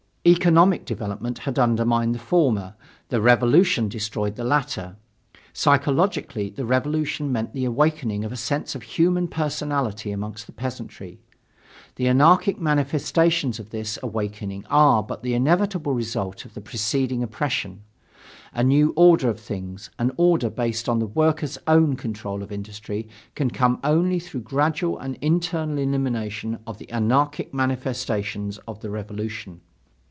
[0.23, 2.75] Economic development had undermined the former,
[3.09, 4.95] the revolution destroyed the latter.
[5.51, 11.19] Psychologically, the revolution meant the awakening of a sense of human personality among the peasantry.
[11.95, 17.81] The anarchic manifestations of this awakening are but the inevitable results of the preceding oppression.
[18.53, 23.09] A new order of things, an order based on the workers' own control of industry,
[23.33, 29.61] can come only through gradual and internal elimination of the anarchic manifestations of the revolution.